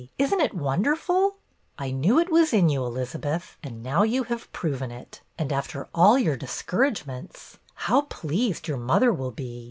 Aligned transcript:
Is 0.17 0.33
n't 0.33 0.41
it 0.41 0.55
wonderful!" 0.55 1.35
I 1.77 1.91
knew 1.91 2.17
it 2.17 2.31
was 2.31 2.53
in 2.53 2.69
you, 2.69 2.83
Elizabeth, 2.83 3.55
and 3.61 3.83
now 3.83 4.01
you 4.01 4.23
have 4.23 4.51
proven 4.51 4.89
it. 4.89 5.21
And 5.37 5.53
after 5.53 5.89
all 5.93 6.17
your 6.17 6.35
dis 6.37 6.63
couragements! 6.63 7.59
How 7.75 8.01
pleased 8.09 8.67
your 8.67 8.77
mother 8.77 9.13
will 9.13 9.29
be! 9.29 9.59